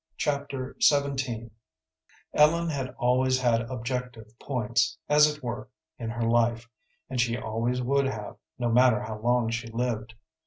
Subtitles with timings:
[0.17, 1.51] Chapter XVII
[2.33, 6.67] Ellen had always had objective points, as it were, in her life,
[7.07, 10.15] and she always would have, no matter how long she lived.